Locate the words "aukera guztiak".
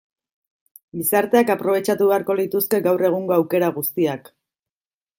3.39-4.37